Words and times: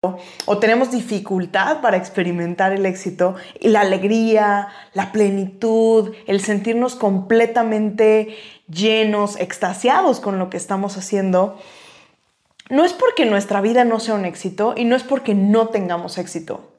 o 0.00 0.58
tenemos 0.58 0.92
dificultad 0.92 1.80
para 1.80 1.96
experimentar 1.96 2.72
el 2.72 2.86
éxito 2.86 3.34
y 3.58 3.66
la 3.66 3.80
alegría, 3.80 4.68
la 4.94 5.10
plenitud, 5.10 6.14
el 6.28 6.40
sentirnos 6.40 6.94
completamente 6.94 8.36
llenos, 8.68 9.34
extasiados 9.40 10.20
con 10.20 10.38
lo 10.38 10.50
que 10.50 10.56
estamos 10.56 10.96
haciendo, 10.96 11.58
no 12.70 12.84
es 12.84 12.92
porque 12.92 13.26
nuestra 13.26 13.60
vida 13.60 13.84
no 13.84 13.98
sea 13.98 14.14
un 14.14 14.24
éxito 14.24 14.74
y 14.76 14.84
no 14.84 14.94
es 14.94 15.02
porque 15.02 15.34
no 15.34 15.66
tengamos 15.66 16.16
éxito. 16.18 16.76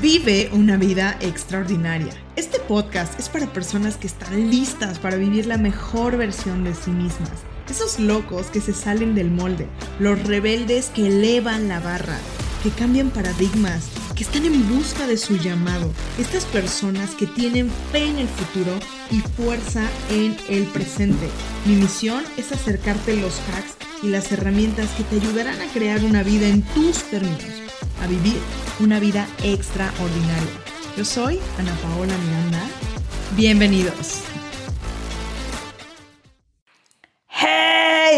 Vive 0.00 0.48
una 0.54 0.78
vida 0.78 1.18
extraordinaria. 1.20 2.14
Este 2.36 2.60
podcast 2.60 3.18
es 3.20 3.28
para 3.28 3.46
personas 3.46 3.98
que 3.98 4.06
están 4.06 4.50
listas 4.50 4.98
para 4.98 5.16
vivir 5.16 5.44
la 5.44 5.58
mejor 5.58 6.16
versión 6.16 6.64
de 6.64 6.74
sí 6.74 6.90
mismas. 6.90 7.44
Esos 7.68 7.98
locos 7.98 8.46
que 8.46 8.60
se 8.60 8.72
salen 8.72 9.14
del 9.14 9.30
molde, 9.30 9.66
los 9.98 10.22
rebeldes 10.24 10.86
que 10.94 11.08
elevan 11.08 11.66
la 11.68 11.80
barra, 11.80 12.18
que 12.62 12.70
cambian 12.70 13.10
paradigmas, 13.10 13.88
que 14.14 14.22
están 14.22 14.44
en 14.44 14.68
busca 14.68 15.06
de 15.06 15.16
su 15.16 15.36
llamado. 15.36 15.92
Estas 16.18 16.44
personas 16.44 17.14
que 17.16 17.26
tienen 17.26 17.68
fe 17.90 18.06
en 18.06 18.18
el 18.18 18.28
futuro 18.28 18.72
y 19.10 19.20
fuerza 19.20 19.82
en 20.10 20.36
el 20.48 20.64
presente. 20.64 21.28
Mi 21.64 21.74
misión 21.74 22.22
es 22.36 22.52
acercarte 22.52 23.16
los 23.16 23.34
hacks 23.50 23.74
y 24.02 24.08
las 24.08 24.30
herramientas 24.30 24.88
que 24.96 25.02
te 25.04 25.16
ayudarán 25.16 25.60
a 25.60 25.66
crear 25.72 26.04
una 26.04 26.22
vida 26.22 26.46
en 26.46 26.62
tus 26.62 27.02
términos, 27.10 27.42
a 28.02 28.06
vivir 28.06 28.38
una 28.78 29.00
vida 29.00 29.26
extraordinaria. 29.42 30.52
Yo 30.96 31.04
soy 31.04 31.40
Ana 31.58 31.74
Paola 31.82 32.14
Miranda. 32.18 32.62
Bienvenidos. 33.36 34.22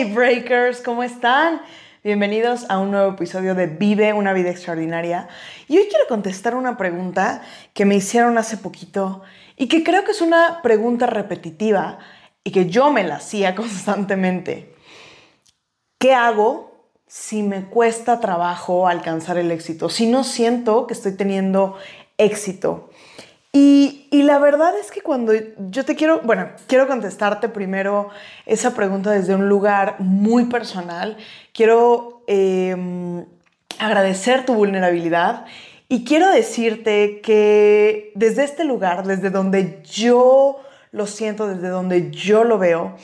Hey 0.01 0.13
Breakers, 0.15 0.81
¿cómo 0.81 1.03
están? 1.03 1.61
Bienvenidos 2.05 2.67
a 2.69 2.79
un 2.79 2.93
nuevo 2.93 3.15
episodio 3.15 3.57
de 3.57 3.67
Vive 3.67 4.13
una 4.13 4.33
vida 4.33 4.49
extraordinaria. 4.49 5.27
Y 5.67 5.77
hoy 5.77 5.89
quiero 5.91 6.07
contestar 6.09 6.55
una 6.55 6.77
pregunta 6.77 7.43
que 7.75 7.85
me 7.85 7.97
hicieron 7.97 8.39
hace 8.39 8.59
poquito 8.59 9.23
y 9.57 9.67
que 9.67 9.83
creo 9.83 10.05
que 10.05 10.13
es 10.13 10.21
una 10.21 10.63
pregunta 10.63 11.07
repetitiva 11.07 11.99
y 12.45 12.53
que 12.53 12.71
yo 12.71 12.93
me 12.93 13.03
la 13.03 13.17
hacía 13.17 13.55
constantemente. 13.57 14.73
¿Qué 15.99 16.15
hago 16.15 16.93
si 17.09 17.43
me 17.43 17.65
cuesta 17.65 18.21
trabajo 18.21 18.87
alcanzar 18.87 19.37
el 19.37 19.51
éxito, 19.51 19.89
si 19.89 20.07
no 20.07 20.23
siento 20.23 20.87
que 20.87 20.95
estoy 20.95 21.17
teniendo 21.17 21.77
éxito. 22.19 22.88
Y, 23.61 24.23
la 24.23 24.39
verdad 24.39 24.79
es 24.79 24.93
que 24.93 25.01
cuando 25.01 25.33
yo 25.71 25.85
te 25.85 25.97
quiero, 25.97 26.21
bueno, 26.23 26.51
quiero 26.69 26.87
contestarte 26.87 27.49
primero 27.49 28.11
esa 28.47 28.73
pregunta 28.75 29.11
desde 29.11 29.35
un 29.35 29.49
lugar 29.49 29.97
muy 29.99 30.45
personal, 30.45 31.17
quiero 31.53 32.23
em, 32.29 33.25
agradecer 33.81 34.47
tu 34.47 34.55
vulnerabilidad 34.55 35.47
y 35.89 36.05
quiero 36.05 36.31
decirte 36.31 37.21
que 37.21 38.13
desde 38.15 38.45
este 38.45 38.63
lugar, 38.65 39.05
desde 39.05 39.31
donde 39.31 39.83
yo 39.83 40.61
lo 40.93 41.07
siento, 41.07 41.49
desde 41.49 41.69
donde 41.69 42.11
yo 42.13 42.45
lo 42.45 42.59
veo, 42.59 42.97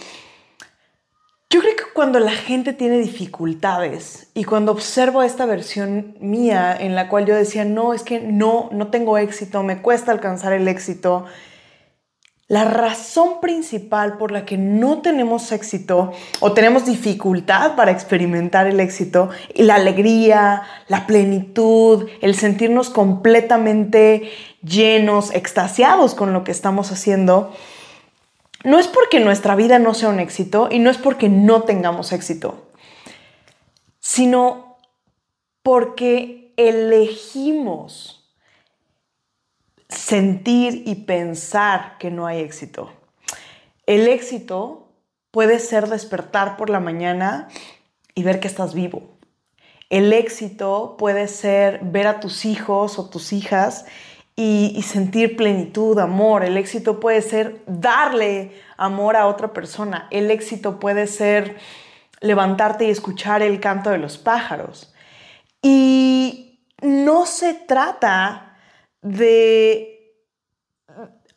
yo 1.51 1.61
creo 1.61 1.77
que 1.77 1.85
cuando 1.95 2.19
la 2.19 2.33
gente 2.33 2.73
tiene 2.73 2.99
dificultades 2.99 4.29
y 4.35 4.45
cuando 4.45 4.73
observo 4.73 5.23
esta 5.23 5.47
versión 5.47 6.17
mía 6.21 6.77
en 6.79 6.95
la 6.95 7.09
cual 7.09 7.27
yo 7.27 7.37
decía, 7.37 7.65
no, 7.65 7.95
es 7.95 8.03
que 8.03 8.21
no, 8.21 8.69
no 8.73 8.89
tengo 8.89 9.19
éxito, 9.19 9.63
me 9.63 9.81
cuesta 9.81 10.11
alcanzar 10.11 10.53
el 10.53 10.67
éxito, 10.67 11.27
la 12.47 12.65
razón 12.65 13.41
principal 13.41 14.19
por 14.19 14.31
la 14.31 14.45
que 14.45 14.59
no 14.59 15.01
tenemos 15.01 15.51
éxito 15.51 16.13
o 16.41 16.53
tenemos 16.53 16.85
dificultad 16.85 17.75
para 17.75 17.91
experimentar 17.91 18.67
el 18.67 18.81
éxito 18.81 19.31
y 19.55 19.63
la 19.63 19.77
alegría, 19.77 20.63
la 20.89 21.07
plenitud, 21.07 22.07
el 22.21 22.35
sentirnos 22.35 22.91
completamente 22.91 24.31
llenos, 24.63 25.35
extasiados 25.35 26.15
con 26.15 26.35
lo 26.35 26.45
que 26.45 26.53
estamos 26.53 26.93
haciendo, 26.93 27.53
no 28.65 28.79
es 28.79 28.89
porque 28.89 29.21
nuestra 29.21 29.55
vida 29.55 29.79
no 29.79 29.95
sea 29.95 30.09
un 30.09 30.19
éxito 30.19 30.69
y 30.71 30.79
no 30.79 30.91
es 30.91 30.99
porque 30.99 31.29
no 31.29 31.63
tengamos 31.63 32.13
éxito, 32.13 32.71
sino 34.01 34.79
porque 35.63 36.53
elegimos 36.57 38.35
sentir 39.89 40.83
y 40.87 40.97
pensar 40.97 41.99
que 41.99 42.11
no 42.11 42.27
hay 42.27 42.41
éxito. 42.41 42.91
El 43.87 44.09
éxito 44.09 44.89
puede 45.31 45.59
ser 45.59 45.89
despertar 45.89 46.57
por 46.57 46.71
la 46.71 46.81
mañana 46.81 47.49
y 48.15 48.23
ver 48.23 48.41
que 48.41 48.49
estás 48.49 48.73
vivo. 48.73 49.19
El 49.91 50.13
éxito 50.13 50.97
puede 50.99 51.29
ser 51.29 51.81
ver 51.83 52.07
a 52.07 52.21
tus 52.21 52.47
hijos 52.47 52.99
o 52.99 53.11
tus 53.11 53.33
hijas 53.33 53.85
y, 54.37 54.83
sentir 54.83 55.37
plenitud, 55.37 55.99
amor. 55.99 56.45
El 56.45 56.57
éxito 56.57 56.99
puede 56.99 57.23
ser 57.23 57.63
darle 57.67 58.53
amor 58.77 59.17
a 59.17 59.27
otra 59.27 59.53
persona. 59.53 60.09
El 60.11 60.31
éxito 60.31 60.81
puede 60.81 61.07
ser 61.07 61.57
levantarte 62.21 62.87
y 62.87 62.91
escuchar 62.91 63.43
el 63.43 63.61
canto 63.61 63.91
de 63.91 63.99
los 63.99 64.19
pájaros. 64.19 64.93
Y 65.63 66.61
no 66.83 67.27
se 67.27 67.55
trata 67.55 68.57
de, 69.03 70.17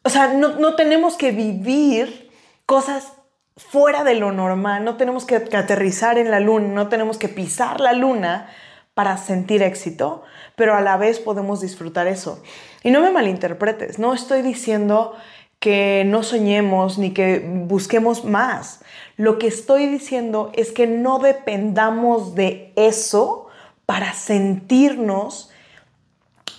o 0.03 0.09
sea, 0.09 0.33
no, 0.33 0.55
no 0.57 0.75
tenemos 0.75 1.17
que 1.17 1.31
vivir 1.31 2.31
cosas 2.65 3.13
fuera 3.57 4.03
de 4.03 4.15
lo 4.15 4.31
normal, 4.31 4.83
no 4.83 4.97
tenemos 4.97 5.25
que 5.25 5.35
aterrizar 5.35 6.17
en 6.17 6.31
la 6.31 6.39
luna, 6.39 6.67
no 6.67 6.89
tenemos 6.89 7.17
que 7.17 7.27
pisar 7.27 7.79
la 7.79 7.93
luna 7.93 8.49
para 8.93 9.17
sentir 9.17 9.61
éxito, 9.61 10.23
pero 10.57 10.75
a 10.75 10.81
la 10.81 10.97
vez 10.97 11.19
podemos 11.19 11.61
disfrutar 11.61 12.07
eso. 12.07 12.41
Y 12.83 12.89
no 12.89 12.99
me 12.99 13.11
malinterpretes, 13.11 13.99
no 13.99 14.13
estoy 14.13 14.41
diciendo 14.41 15.15
que 15.59 16.03
no 16.05 16.23
soñemos 16.23 16.97
ni 16.97 17.11
que 17.11 17.39
busquemos 17.39 18.25
más. 18.25 18.81
Lo 19.17 19.37
que 19.37 19.47
estoy 19.47 19.85
diciendo 19.85 20.51
es 20.55 20.71
que 20.71 20.87
no 20.87 21.19
dependamos 21.19 22.33
de 22.33 22.73
eso 22.75 23.47
para 23.85 24.13
sentirnos 24.13 25.51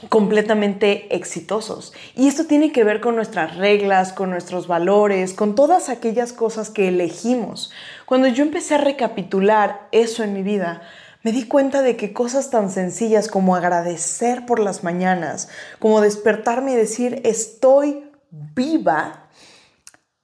completamente 0.08 1.14
exitosos. 1.16 1.92
Y 2.14 2.28
esto 2.28 2.44
tiene 2.44 2.70
que 2.70 2.84
ver 2.84 3.00
con 3.00 3.16
nuestras 3.16 3.56
reglas, 3.56 4.12
con 4.12 4.30
nuestros 4.30 4.68
valores, 4.68 5.34
con 5.34 5.56
todas 5.56 5.88
aquellas 5.88 6.32
cosas 6.32 6.70
que 6.70 6.86
elegimos. 6.86 7.72
Cuando 8.06 8.28
yo 8.28 8.44
empecé 8.44 8.76
a 8.76 8.78
recapitular 8.78 9.88
eso 9.90 10.22
en 10.22 10.34
mi 10.34 10.44
vida, 10.44 10.82
me 11.28 11.32
di 11.32 11.42
cuenta 11.42 11.82
de 11.82 11.94
que 11.94 12.14
cosas 12.14 12.48
tan 12.48 12.70
sencillas 12.70 13.28
como 13.28 13.54
agradecer 13.54 14.46
por 14.46 14.60
las 14.60 14.82
mañanas, 14.82 15.50
como 15.78 16.00
despertarme 16.00 16.72
y 16.72 16.76
decir 16.76 17.20
estoy 17.22 18.10
viva, 18.30 19.28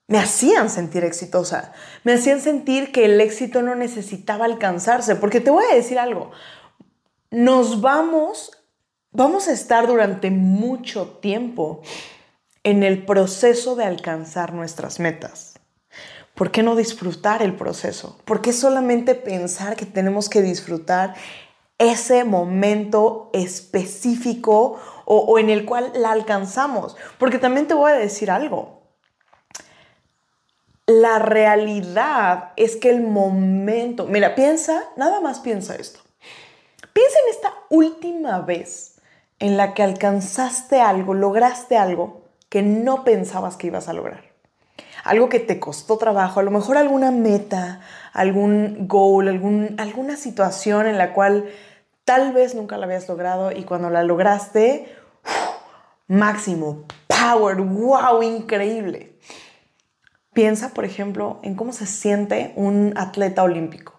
me 0.07 0.17
hacían 0.17 0.71
sentir 0.71 1.03
exitosa, 1.03 1.73
me 2.03 2.13
hacían 2.13 2.41
sentir 2.41 2.91
que 2.91 3.05
el 3.05 3.21
éxito 3.21 3.61
no 3.61 3.75
necesitaba 3.75 4.45
alcanzarse, 4.45 5.15
porque 5.15 5.41
te 5.41 5.51
voy 5.51 5.65
a 5.71 5.75
decir 5.75 5.99
algo, 5.99 6.31
nos 7.29 7.81
vamos, 7.81 8.65
vamos 9.11 9.47
a 9.47 9.51
estar 9.51 9.85
durante 9.85 10.31
mucho 10.31 11.19
tiempo 11.21 11.83
en 12.63 12.81
el 12.81 13.05
proceso 13.05 13.75
de 13.75 13.85
alcanzar 13.85 14.53
nuestras 14.53 14.99
metas. 14.99 15.54
¿Por 16.35 16.51
qué 16.51 16.63
no 16.63 16.75
disfrutar 16.75 17.41
el 17.41 17.55
proceso? 17.55 18.19
¿Por 18.25 18.41
qué 18.41 18.51
solamente 18.51 19.15
pensar 19.15 19.77
que 19.77 19.85
tenemos 19.85 20.27
que 20.27 20.41
disfrutar 20.41 21.15
ese 21.77 22.25
momento 22.25 23.29
específico 23.31 24.77
o, 25.05 25.39
en 25.39 25.49
el 25.49 25.65
cual 25.65 25.93
la 25.95 26.11
alcanzamos? 26.11 26.97
Porque 27.17 27.39
también 27.39 27.67
te 27.67 27.73
voy 27.73 27.91
a 27.91 27.95
decir 27.95 28.29
algo. 28.29 28.81
La 30.87 31.19
realidad 31.19 32.51
es 32.57 32.75
que 32.75 32.89
el 32.89 33.01
momento, 33.01 34.05
mira, 34.05 34.35
piensa, 34.35 34.83
nada 34.97 35.21
más 35.21 35.39
piensa 35.39 35.75
esto. 35.75 36.01
Piensa 36.91 37.17
en 37.25 37.33
esta 37.33 37.53
última 37.69 38.41
vez 38.41 38.99
en 39.39 39.55
la 39.55 39.73
que 39.73 39.83
alcanzaste 39.83 40.81
algo, 40.81 41.13
lograste 41.13 41.77
algo 41.77 42.25
que 42.49 42.61
no 42.61 43.05
pensabas 43.05 43.55
que 43.55 43.67
ibas 43.67 43.87
a 43.87 43.93
lograr 43.93 44.34
algo 45.05 45.29
que 45.29 45.39
te 45.39 45.59
costó 45.59 45.97
trabajo, 45.97 46.39
a 46.39 46.43
lo 46.43 46.49
mejor 46.49 46.77
alguna 46.77 47.11
meta, 47.11 47.79
algún 48.11 48.87
goal, 48.87 49.27
algún, 49.27 49.75
alguna 49.77 50.17
situación 50.17 50.87
en 50.87 50.97
la 50.97 51.13
cual 51.13 51.45
tal 52.05 52.33
vez 52.33 52.55
nunca 52.55 52.77
la 52.77 52.87
habías 52.87 53.07
logrado 53.07 53.51
y 53.51 53.63
cuando 53.63 53.91
la 53.91 54.03
lograste, 54.03 54.91
máximo, 56.07 56.85
power, 57.07 57.57
wow, 57.57 58.23
increíble. 58.23 59.15
Piensa, 60.33 60.73
por 60.73 60.85
ejemplo, 60.85 61.39
en 61.43 61.53
cómo 61.53 61.71
se 61.71 61.85
siente 61.85 62.51
un 62.55 62.93
atleta 62.97 63.43
olímpico. 63.43 63.93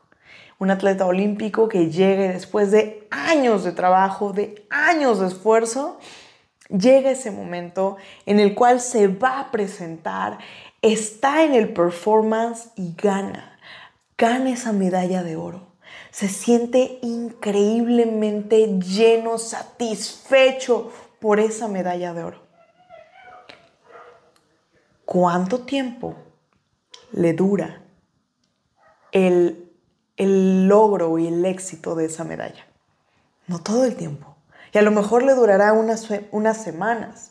Un 0.59 0.73
atleta 0.73 1.06
olímpico 1.06 1.69
que 1.69 1.88
llegue 1.88 2.32
después 2.32 2.73
de 2.73 3.06
años 3.12 3.62
de 3.62 3.70
trabajo, 3.70 4.32
de 4.32 4.67
años 4.70 5.20
de 5.20 5.29
esfuerzo, 5.29 6.00
llega 6.69 7.11
ese 7.11 7.31
momento 7.31 7.97
en 8.26 8.41
el 8.41 8.55
cual 8.55 8.81
se 8.81 9.09
va 9.09 9.41
a 9.41 9.50
presentar 9.50 10.38
está 10.93 11.44
en 11.44 11.55
el 11.55 11.73
performance 11.73 12.71
y 12.77 12.94
gana. 12.97 13.59
Gana 14.19 14.50
esa 14.50 14.73
medalla 14.73 15.23
de 15.23 15.37
oro. 15.37 15.67
se 16.11 16.29
siente 16.29 16.99
increíblemente 17.03 18.79
lleno, 18.81 19.38
satisfecho 19.38 20.91
por 21.21 21.41
esa 21.41 21.69
medalla 21.69 22.15
de 22.15 22.25
oro. 22.25 22.47
¿Cuánto 25.05 25.61
tiempo 25.61 26.17
le 27.12 27.33
dura 27.33 27.83
el, 29.12 29.71
logro 30.17 31.19
y 31.19 31.29
el 31.29 31.44
éxito 31.44 31.94
de 31.94 32.06
esa 32.06 32.25
medalla? 32.25 32.67
No 33.47 33.61
todo 33.61 33.85
el 33.85 33.94
tiempo. 33.94 34.37
Y 34.73 34.79
a 34.79 34.83
lo 34.83 34.91
mejor 34.91 35.23
le 35.23 35.35
durará 35.35 35.73
unas, 35.73 36.09
unas 36.33 36.62
semanas, 36.62 37.31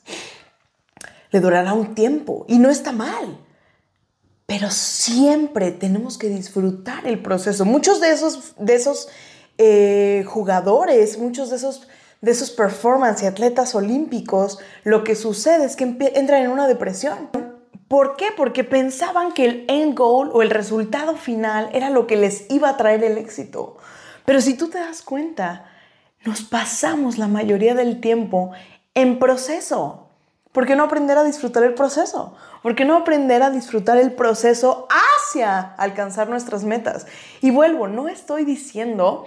le 1.31 1.39
durará 1.41 1.73
un 1.73 1.95
tiempo 1.95 2.45
y 2.47 2.59
no 2.59 2.69
está 2.69 2.91
mal. 2.91 3.44
Pero 4.57 4.71
siempre 4.71 5.71
tenemos 5.71 6.17
que 6.17 6.29
disfrutar 6.29 7.05
el 7.05 7.21
proceso. 7.21 7.65
Muchos 7.65 7.99
de 7.99 8.11
esos, 8.11 8.53
de 8.57 8.75
esos 8.75 9.09
eh, 9.57 10.23
jugadores, 10.25 11.17
muchos 11.17 11.49
de 11.49 11.57
esos, 11.57 11.89
de 12.21 12.31
esos 12.31 12.51
performance 12.51 13.21
y 13.21 13.25
atletas 13.25 13.75
olímpicos, 13.75 14.59
lo 14.85 15.03
que 15.03 15.15
sucede 15.15 15.65
es 15.65 15.75
que 15.75 15.83
entran 15.83 16.43
en 16.43 16.51
una 16.51 16.69
depresión. 16.69 17.31
¿Por 17.89 18.15
qué? 18.15 18.27
Porque 18.37 18.63
pensaban 18.63 19.33
que 19.33 19.43
el 19.43 19.65
end 19.67 19.93
goal 19.93 20.29
o 20.31 20.41
el 20.41 20.49
resultado 20.49 21.17
final 21.17 21.69
era 21.73 21.89
lo 21.89 22.07
que 22.07 22.15
les 22.15 22.49
iba 22.49 22.69
a 22.69 22.77
traer 22.77 23.03
el 23.03 23.17
éxito. 23.17 23.75
Pero 24.23 24.39
si 24.39 24.53
tú 24.53 24.69
te 24.69 24.77
das 24.77 25.01
cuenta, 25.01 25.65
nos 26.23 26.43
pasamos 26.43 27.17
la 27.17 27.27
mayoría 27.27 27.75
del 27.75 27.99
tiempo 27.99 28.51
en 28.93 29.19
proceso. 29.19 30.04
¿Por 30.55 30.65
qué 30.65 30.77
no 30.77 30.85
aprender 30.85 31.17
a 31.17 31.25
disfrutar 31.25 31.65
el 31.65 31.73
proceso? 31.73 32.33
¿Por 32.63 32.75
qué 32.75 32.85
no 32.85 32.95
aprender 32.95 33.43
a 33.43 33.49
disfrutar 33.49 33.97
el 33.97 34.13
proceso 34.13 34.87
hacia 34.89 35.59
alcanzar 35.59 36.29
nuestras 36.29 36.63
metas? 36.63 37.07
Y 37.41 37.51
vuelvo, 37.51 37.89
no 37.89 38.07
estoy 38.07 38.45
diciendo 38.45 39.25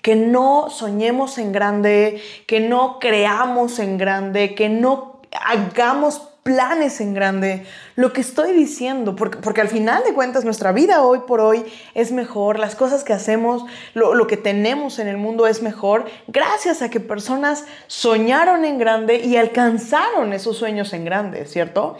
que 0.00 0.14
no 0.14 0.70
soñemos 0.70 1.38
en 1.38 1.50
grande, 1.50 2.22
que 2.46 2.60
no 2.60 3.00
creamos 3.00 3.80
en 3.80 3.98
grande, 3.98 4.54
que 4.54 4.68
no 4.68 5.22
hagamos 5.44 6.31
planes 6.42 7.00
en 7.00 7.14
grande. 7.14 7.66
Lo 7.94 8.12
que 8.12 8.20
estoy 8.20 8.52
diciendo, 8.52 9.14
porque, 9.16 9.38
porque, 9.38 9.60
al 9.60 9.68
final 9.68 10.02
de 10.04 10.14
cuentas 10.14 10.44
nuestra 10.44 10.72
vida 10.72 11.02
hoy 11.02 11.20
por 11.26 11.40
hoy 11.40 11.64
es 11.94 12.12
mejor, 12.12 12.58
las 12.58 12.74
cosas 12.74 13.04
que 13.04 13.12
hacemos, 13.12 13.64
lo, 13.94 14.14
lo 14.14 14.26
que 14.26 14.36
tenemos 14.36 14.98
en 14.98 15.08
el 15.08 15.16
mundo 15.16 15.46
es 15.46 15.62
mejor, 15.62 16.10
gracias 16.26 16.82
a 16.82 16.90
que 16.90 17.00
personas 17.00 17.64
soñaron 17.86 18.64
en 18.64 18.78
grande 18.78 19.18
y 19.18 19.36
alcanzaron 19.36 20.32
esos 20.32 20.56
sueños 20.56 20.92
en 20.92 21.04
grande, 21.04 21.46
¿cierto? 21.46 21.96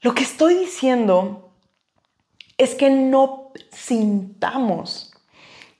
Lo 0.00 0.14
que 0.14 0.22
estoy 0.22 0.54
diciendo 0.54 1.50
es 2.58 2.74
que 2.74 2.90
no 2.90 3.52
sintamos 3.72 5.12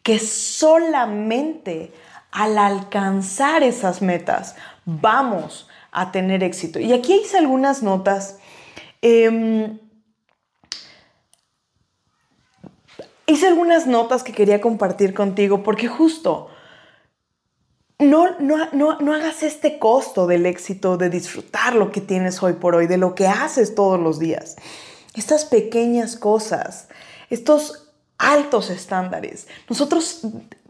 que 0.02 0.18
solamente 0.18 1.92
al 2.30 2.58
alcanzar 2.58 3.62
esas 3.62 4.02
metas 4.02 4.56
vamos 4.84 5.68
a 5.94 6.12
tener 6.12 6.42
éxito. 6.42 6.80
Y 6.80 6.92
aquí 6.92 7.14
hice 7.14 7.38
algunas 7.38 7.82
notas. 7.82 8.38
Em, 9.00 9.78
hice 13.26 13.46
algunas 13.46 13.86
notas 13.86 14.22
que 14.22 14.32
quería 14.32 14.60
compartir 14.60 15.14
contigo 15.14 15.62
porque 15.62 15.88
justo 15.88 16.48
no, 17.98 18.38
no, 18.40 18.68
no, 18.72 19.14
hagas 19.14 19.42
este 19.44 19.78
costo 19.78 20.26
del 20.26 20.46
éxito, 20.46 20.96
de 20.96 21.10
disfrutar 21.10 21.76
lo 21.76 21.92
que 21.92 22.00
tienes 22.00 22.42
hoy 22.42 22.54
por 22.54 22.74
hoy, 22.74 22.86
de 22.86 22.98
lo 22.98 23.14
que 23.14 23.28
haces 23.28 23.74
todos 23.74 24.00
los 24.00 24.18
días. 24.18 24.56
Estas 25.14 25.44
pequeñas 25.44 26.16
cosas, 26.16 26.88
estos 27.30 27.92
altos 28.18 28.68
estándares. 28.68 29.46
Nosotros 29.68 30.26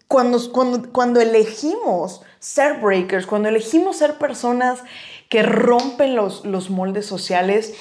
cuando, 0.06 0.52
cuando, 0.52 0.92
cuando 0.92 1.20
elegimos 1.20 2.20
ser 2.38 2.80
breakers, 2.80 3.26
cuando 3.26 3.48
elegimos 3.48 3.96
ser 3.96 4.18
personas 4.18 4.80
que 5.28 5.42
rompen 5.42 6.16
los, 6.16 6.44
los 6.44 6.70
moldes 6.70 7.06
sociales, 7.06 7.74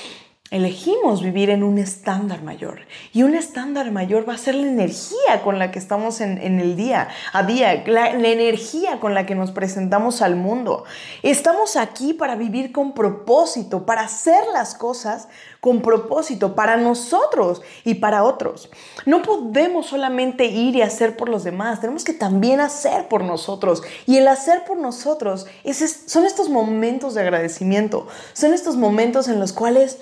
elegimos 0.54 1.24
vivir 1.24 1.50
en 1.50 1.64
un 1.64 1.80
estándar 1.80 2.44
mayor. 2.44 2.82
Y 3.12 3.24
un 3.24 3.34
estándar 3.34 3.92
mayor 3.92 4.30
va 4.30 4.36
a 4.36 4.38
ser 4.38 4.54
la 4.54 4.68
energía 4.68 5.42
con 5.44 5.58
la 5.58 5.72
que 5.72 5.80
estamos 5.80 6.22
en, 6.22 6.38
el 6.38 6.76
día 6.76 7.10
a 7.34 7.42
día, 7.42 7.84
la, 7.88 8.12
energía 8.12 9.00
con 9.00 9.16
la 9.16 9.26
que 9.26 9.34
nos 9.34 9.52
presentamos 9.52 10.22
al 10.22 10.36
mundo. 10.36 10.86
Estamos 11.24 11.76
aquí 11.76 12.14
para 12.14 12.36
vivir 12.36 12.72
con 12.72 12.94
propósito, 12.94 13.88
para 13.88 14.02
hacer 14.02 14.44
las 14.54 14.76
cosas 14.76 15.28
con 15.64 15.82
propósito 15.82 16.56
para 16.56 16.76
nosotros 16.76 17.62
y 17.86 17.94
para 17.94 18.26
otros. 18.26 18.70
No 19.06 19.22
podemos 19.22 19.86
solamente 19.86 20.44
ir 20.44 20.76
y 20.76 20.82
hacer 20.82 21.16
por 21.16 21.30
los 21.30 21.46
demás, 21.46 21.80
tenemos 21.80 22.04
que 22.04 22.12
también 22.12 22.60
hacer 22.60 23.08
por 23.08 23.24
nosotros. 23.24 23.82
Y 24.06 24.18
el 24.18 24.28
hacer 24.28 24.66
por 24.66 24.76
nosotros 24.76 25.48
son 26.06 26.26
estos 26.26 26.50
momentos 26.50 27.14
de 27.14 27.22
agradecimiento, 27.22 28.08
son 28.34 28.54
estos 28.54 28.76
momentos 28.76 29.30
en 29.30 29.40
los 29.40 29.54
cuales 29.54 30.00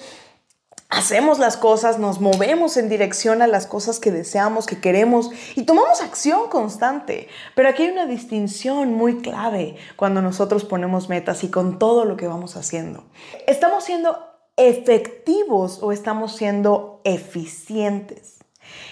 hacemos 0.90 1.38
las 1.38 1.58
cosas, 1.58 2.00
nos 2.00 2.20
movemos 2.20 2.76
en 2.76 2.90
dirección 2.90 3.44
a 3.44 3.48
las 3.48 3.68
cosas 3.68 4.00
que 4.00 4.12
deseamos, 4.12 4.66
que 4.66 4.82
queremos 4.82 5.30
y 5.56 5.62
tomamos 5.66 6.02
acción 6.02 6.50
constante. 6.50 7.28
Pero 7.54 7.70
aquí 7.70 7.84
hay 7.84 7.92
una 7.92 8.08
distinción 8.08 8.96
muy 8.96 9.22
clave 9.22 9.76
cuando 9.96 10.24
nosotros 10.24 10.66
ponemos 10.66 11.08
metas 11.08 11.44
y 11.44 11.50
con 11.52 11.78
todo 11.78 12.04
lo 12.06 12.18
que 12.18 12.26
vamos 12.26 12.58
haciendo. 12.58 13.04
¿Estamos 13.46 13.84
siendo 13.84 14.31
efectivos 14.58 15.80
o 15.82 15.92
estamos 15.92 16.36
siendo 16.36 17.02
eficientes? 17.04 18.40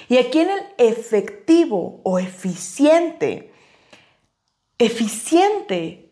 Y 0.08 0.18
aquí 0.18 0.40
en 0.40 0.50
el 0.50 0.60
efectivo 0.78 2.02
o 2.04 2.20
eficiente, 2.20 3.52
eficiente 4.78 6.10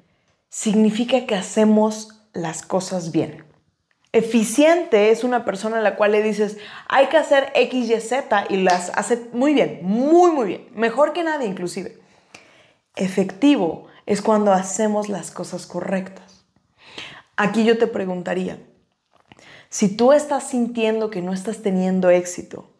significa 0.49 1.25
que 1.25 1.35
hacemos 1.35 2.21
las 2.33 2.61
cosas 2.61 3.11
bien. 3.11 3.45
Eficiente 4.13 5.11
es 5.11 5.23
una 5.23 5.43
persona 5.45 5.79
a 5.79 5.81
la 5.81 5.95
cual 5.95 6.13
le 6.13 6.23
dices, 6.23 6.57
hay 6.87 7.07
que 7.07 7.17
hacer 7.17 7.51
X, 7.55 7.89
Y, 7.89 7.99
Z 7.99 8.45
y 8.49 8.57
las 8.57 8.89
hace 8.95 9.29
muy 9.33 9.53
bien, 9.53 9.79
muy, 9.83 10.31
muy 10.31 10.47
bien, 10.47 10.67
mejor 10.73 11.13
que 11.13 11.23
nadie 11.23 11.47
inclusive. 11.47 11.99
Efectivo 12.95 13.87
es 14.05 14.21
cuando 14.21 14.53
hacemos 14.53 15.09
las 15.09 15.29
cosas 15.29 15.67
correctas. 15.67 16.45
Aquí 17.35 17.65
yo 17.65 17.77
te 17.77 17.85
preguntaría, 17.85 18.59
si 19.77 19.89
tú 19.89 20.11
estás 20.11 20.49
sintiendo 20.49 21.11
que 21.11 21.21
no 21.21 21.33
estás 21.33 21.61
teniendo 21.61 22.09
éxito, 22.09 22.71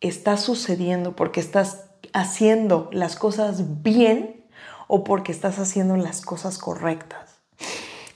¿está 0.00 0.38
sucediendo 0.38 1.14
porque 1.14 1.40
estás 1.40 1.90
haciendo 2.14 2.88
las 2.90 3.16
cosas 3.16 3.82
bien 3.82 4.46
o 4.86 5.04
porque 5.04 5.30
estás 5.30 5.58
haciendo 5.58 5.98
las 5.98 6.22
cosas 6.22 6.56
correctas? 6.56 7.37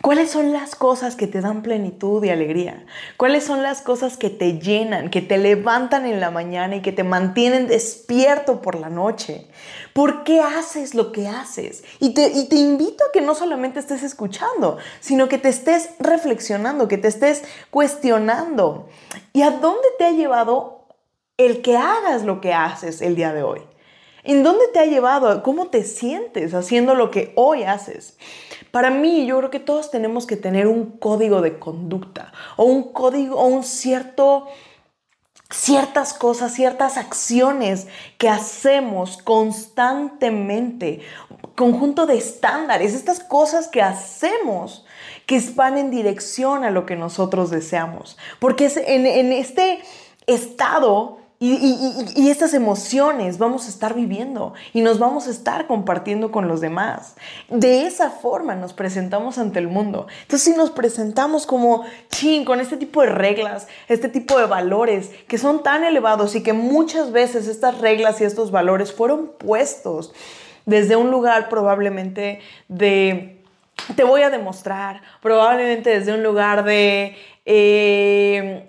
¿Cuáles 0.03 0.33
son 0.33 0.53
las 0.53 0.75
cosas 0.75 1.15
que 1.15 1.29
te 1.29 1.41
dan 1.41 1.63
plenitud 1.63 2.25
y 2.25 2.31
alegría? 2.31 2.85
¿Cuáles 3.17 3.45
son 3.45 3.63
las 3.63 3.83
cosas 3.83 4.17
que 4.17 4.31
te 4.31 4.59
llenan, 4.59 5.11
que 5.11 5.23
te 5.23 5.39
levantan 5.39 6.07
en 6.07 6.19
la 6.19 6.33
mañana 6.33 6.75
y 6.75 6.83
que 6.83 6.91
te 6.91 7.05
mantienen 7.05 7.69
despierto 7.69 8.61
por 8.63 8.75
la 8.75 8.89
noche? 8.89 9.47
¿Por 9.93 10.25
qué 10.25 10.41
haces 10.41 10.97
lo 10.97 11.13
que 11.13 11.29
haces? 11.29 11.85
Y 12.01 12.15
te, 12.15 12.33
y 12.33 12.49
te 12.49 12.57
invito 12.57 13.05
a 13.05 13.13
que 13.13 13.21
no 13.21 13.37
solamente 13.37 13.79
estés 13.79 14.03
escuchando, 14.03 14.79
sino 14.99 15.29
que 15.29 15.39
te 15.39 15.51
estés 15.51 15.91
reflexionando, 16.01 16.89
que 16.89 16.99
te 16.99 17.07
estés 17.07 17.45
cuestionando. 17.71 18.89
¿Y 19.33 19.43
a 19.43 19.53
dónde 19.53 19.87
te 19.99 20.07
ha 20.07 20.11
llevado 20.11 20.89
el 21.37 21.63
que 21.63 21.77
hagas 21.77 22.25
lo 22.25 22.41
que 22.41 22.53
haces 22.53 23.03
el 23.03 23.15
día 23.15 23.33
de 23.33 23.45
hoy? 23.45 23.61
¿En 24.25 24.43
dónde 24.43 24.67
te 24.73 24.79
ha 24.79 24.87
llevado? 24.87 25.43
¿Cómo 25.43 25.67
te 25.67 25.85
sientes 25.85 26.55
haciendo 26.55 26.95
lo 26.95 27.11
que 27.11 27.33
hoy 27.35 27.65
haces? 27.65 28.17
Para 28.71 28.91
mí, 28.91 29.27
yo 29.27 29.39
creo 29.39 29.51
que 29.51 29.61
todos 29.61 29.91
tenemos 29.91 30.27
que 30.27 30.37
tener 30.37 30.67
un 30.69 30.93
código 30.99 31.43
de 31.43 31.59
conducta 31.59 32.33
o 32.57 32.65
un 32.65 32.93
código 32.93 33.37
o 33.37 33.47
un 33.47 33.65
cierto 33.65 34.47
ciertas 35.53 36.15
cosas, 36.15 36.55
ciertas 36.55 36.97
acciones 36.97 37.87
que 38.17 38.29
hacemos 38.29 39.19
constantemente, 39.19 41.03
conjunto 41.57 42.07
de 42.07 42.17
estándares, 42.17 42.95
estas 42.95 43.21
cosas 43.21 43.69
que 43.69 43.83
hacemos 43.83 44.87
que 45.27 45.43
van 45.55 45.77
en 45.77 45.91
dirección 45.91 46.65
a 46.65 46.71
lo 46.71 46.87
que 46.87 46.97
nosotros 46.97 47.51
deseamos. 47.51 48.17
Porque 48.39 48.73
en, 48.87 49.07
en 49.07 49.33
este 49.33 49.83
estado 50.27 51.19
y, 51.45 52.31
estas 52.31 52.55
emociones 52.55 53.39
vamos 53.39 53.67
a 53.67 53.69
estar 53.69 53.95
viviendo 53.95 54.55
y 54.73 54.81
nos 54.81 55.01
vamos 55.01 55.27
a 55.27 55.31
estar 55.31 55.67
compartiendo 55.67 56.31
con 56.31 56.47
los 56.47 56.61
demás. 56.61 57.17
De 57.49 57.85
esa 57.85 58.11
forma 58.11 58.55
nos 58.55 58.73
presentamos 58.73 59.39
ante 59.39 59.59
el 59.59 59.67
mundo. 59.67 60.07
Entonces, 60.23 60.43
si 60.43 60.57
nos 60.57 60.71
presentamos 60.71 61.45
como, 61.45 61.85
ching, 62.11 62.45
con 62.45 62.61
este 62.61 62.77
tipo 62.77 63.03
de 63.03 63.09
reglas, 63.09 63.67
este 63.89 64.09
tipo 64.09 64.39
de 64.39 64.47
valores 64.47 65.11
que 65.27 65.37
son 65.37 65.65
tan 65.65 65.83
elevados 65.83 66.37
y 66.37 66.45
que 66.45 66.53
muchas 66.53 67.11
veces 67.11 67.49
estas 67.49 67.81
reglas 67.81 68.21
y 68.21 68.25
estos 68.25 68.53
valores 68.53 68.93
fueron 68.93 69.33
puestos 69.37 70.13
desde 70.65 70.95
un 70.95 71.11
lugar 71.11 71.49
probablemente 71.49 72.39
de, 72.69 73.43
te 73.97 74.05
voy 74.05 74.23
a 74.23 74.31
demostrar, 74.31 75.03
probablemente 75.21 75.91
desde 75.91 76.15
un 76.15 76.23
lugar 76.23 76.63
de... 76.63 77.17
Eh, 77.47 78.69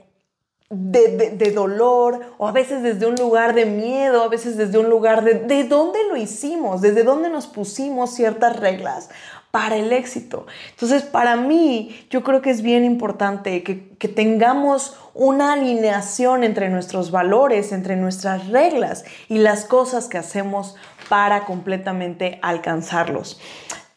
de, 0.74 1.52
dolor 1.52 2.20
o 2.38 2.48
a 2.48 2.52
veces 2.52 2.82
desde 2.82 3.06
un 3.06 3.16
lugar 3.16 3.54
de 3.54 3.66
miedo, 3.66 4.24
a 4.24 4.28
veces 4.28 4.58
desde 4.58 4.78
un 4.78 4.90
lugar 4.90 5.24
de... 5.24 5.36
¿De 5.36 5.64
dónde 5.66 6.00
lo 6.10 6.18
hicimos? 6.18 6.82
¿Desde 6.82 7.04
dónde 7.04 7.30
nos 7.30 7.48
pusimos 7.48 8.14
ciertas 8.14 8.60
reglas? 8.60 9.10
para 9.52 9.76
el 9.76 9.94
éxito. 9.94 10.48
Entonces, 10.72 11.04
para 11.04 11.36
mí, 11.36 12.08
yo 12.10 12.24
creo 12.24 12.42
que 12.42 12.50
es 12.50 12.64
bien 12.64 12.84
importante 12.84 13.62
que, 13.62 13.96
que, 14.00 14.08
tengamos 14.08 14.98
una 15.14 15.54
alineación 15.54 16.44
entre 16.44 16.70
nuestros 16.70 17.12
valores, 17.12 17.72
entre 17.72 17.96
nuestras 17.96 18.48
reglas 18.48 19.06
y 19.30 19.38
las 19.38 19.66
cosas 19.66 20.08
que 20.08 20.18
hacemos 20.18 20.76
para 21.08 21.46
completamente 21.46 22.40
alcanzarlos. 22.42 23.40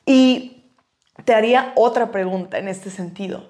Y 0.04 0.74
te 1.24 1.32
haría 1.32 1.72
otra 1.74 2.10
pregunta 2.10 2.58
en 2.58 2.68
este 2.68 2.90
sentido. 2.90 3.48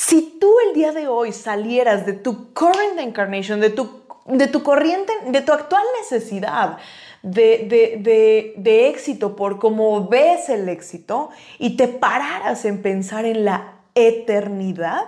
Si 0.00 0.38
tú 0.40 0.54
el 0.66 0.72
día 0.72 0.92
de 0.92 1.08
hoy 1.08 1.30
salieras 1.30 2.06
de 2.06 2.14
tu 2.14 2.54
current 2.54 2.98
incarnation, 3.02 3.60
de 3.60 3.68
tu, 3.68 4.00
de 4.24 4.46
tu 4.46 4.62
corriente, 4.62 5.12
de 5.26 5.42
tu 5.42 5.52
actual 5.52 5.82
necesidad, 6.00 6.78
de, 7.22 8.88
éxito, 8.88 9.36
por 9.36 9.58
cómo 9.58 10.08
ves 10.08 10.48
el 10.48 10.70
éxito, 10.70 11.28
y 11.58 11.76
te 11.76 11.86
pararas 11.86 12.64
en 12.64 12.80
pensar 12.80 13.26
en 13.26 13.44
la 13.44 13.74
eternidad, 13.94 15.02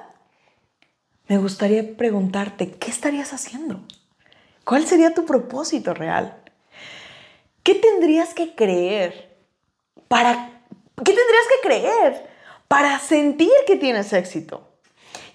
me 1.26 1.38
gustaría 1.38 1.96
preguntarte, 1.96 2.72
¿qué 2.72 2.90
estarías 2.90 3.32
haciendo? 3.32 3.80
¿Cuál 4.62 4.86
sería 4.86 5.14
tu 5.14 5.24
propósito 5.24 5.94
real? 5.94 6.36
¿Qué 7.62 7.76
tendrías 7.76 8.34
que 8.34 8.54
creer 8.54 9.38
para 10.08 10.50
qué 10.96 11.14
tendrías 11.14 11.46
que 11.48 11.66
creer 11.66 12.30
para 12.68 12.98
sentir 12.98 13.48
que 13.66 13.76
tienes 13.76 14.12
éxito? 14.12 14.68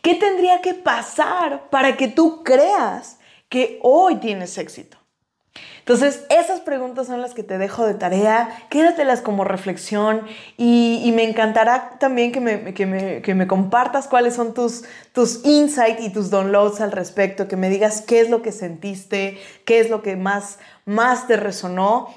¿Qué 0.07 0.15
tendría 0.15 0.61
que 0.61 0.73
pasar 0.73 1.69
para 1.69 1.97
que 1.97 2.07
tú 2.07 2.41
creas 2.41 3.17
que 3.49 3.77
hoy 3.83 4.15
tienes 4.15 4.57
éxito? 4.57 4.95
Entonces, 5.79 6.23
esas 6.29 6.61
preguntas 6.61 7.07
son 7.07 7.21
las 7.21 7.33
que 7.33 7.43
te 7.43 7.57
dejo 7.57 7.85
de 7.85 7.93
tarea, 7.93 8.47
quédatelas 8.69 9.19
como 9.19 9.43
reflexión 9.43 10.21
y, 10.55 11.11
me 11.13 11.25
encantará 11.25 11.97
también 11.99 12.31
que 12.31 12.39
me, 12.39 12.73
que, 12.73 12.85
me, 13.35 13.47
compartas 13.47 14.07
cuáles 14.07 14.33
son 14.33 14.53
tus, 14.53 14.85
tus 15.11 15.43
insights 15.43 16.01
y 16.01 16.09
tus 16.09 16.29
downloads 16.29 16.79
al 16.79 16.93
respecto, 16.93 17.49
que 17.49 17.57
me 17.57 17.69
digas 17.69 17.99
qué 17.99 18.21
es 18.21 18.29
lo 18.29 18.41
que 18.41 18.53
sentiste, 18.53 19.37
qué 19.65 19.81
es 19.81 19.89
lo 19.89 20.01
que 20.03 20.15
más, 20.15 20.57
más 20.85 21.27
te 21.27 21.35
resonó 21.35 22.07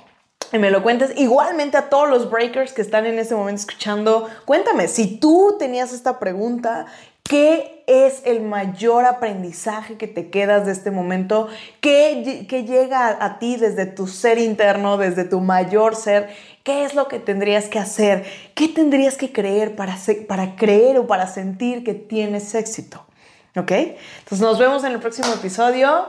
y 0.53 0.59
me 0.59 0.71
lo 0.71 0.83
cuentes. 0.83 1.13
Igualmente 1.17 1.77
a 1.77 1.89
todos 1.89 2.09
los 2.09 2.31
breakers 2.31 2.73
que 2.73 2.83
están 2.83 3.07
en 3.07 3.19
este 3.19 3.35
momento 3.35 3.61
escuchando, 3.61 4.29
cuéntame, 4.45 4.89
si 4.89 5.19
tú 5.19 5.57
tenías 5.59 5.93
esta 5.93 6.19
pregunta 6.19 6.87
¿Qué 7.31 7.85
es 7.87 8.23
el 8.25 8.41
mayor 8.41 9.05
aprendizaje 9.05 9.97
que 9.97 10.09
te 10.09 10.31
quedas 10.31 10.67
de 10.67 10.73
este 10.73 10.91
momento? 10.91 11.47
¿Qué, 11.81 12.45
llega 12.51 13.25
a, 13.25 13.39
ti 13.39 13.55
desde 13.55 13.87
tu 13.87 14.09
ser 14.09 14.39
interno, 14.39 14.97
desde 14.97 15.23
tu 15.23 15.39
mayor 15.39 15.95
ser? 15.95 16.29
¿Qué 16.65 16.85
es 16.85 16.97
lo 16.97 17.07
que 17.07 17.21
tendrías 17.21 17.69
que 17.69 17.79
hacer? 17.79 18.27
¿Qué 18.57 18.67
tendrías 18.67 19.17
que 19.17 19.31
creer 19.31 19.77
para, 19.77 19.97
para 20.27 20.57
creer 20.57 20.99
o 20.99 21.07
para 21.07 21.29
sentir 21.29 21.85
que 21.85 21.95
tienes 21.95 22.53
éxito? 22.57 23.07
¿Ok? 23.55 23.71
Entonces 23.71 24.41
nos 24.41 24.59
vemos 24.59 24.83
en 24.83 24.91
el 24.91 24.99
próximo 24.99 25.33
episodio. 25.33 26.09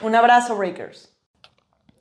Un 0.00 0.16
abrazo, 0.16 0.56
Breakers. 0.56 1.15